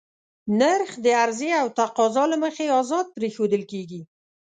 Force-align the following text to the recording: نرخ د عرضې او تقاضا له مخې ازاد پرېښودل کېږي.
نرخ 0.59 0.91
د 1.03 1.05
عرضې 1.21 1.51
او 1.61 1.67
تقاضا 1.79 2.23
له 2.33 2.37
مخې 2.43 2.65
ازاد 2.79 3.05
پرېښودل 3.15 3.63
کېږي. 3.71 4.01